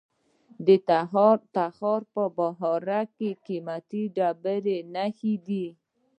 [0.65, 0.67] د
[1.55, 5.67] تخار په بهارک کې د قیمتي ډبرو نښې دي.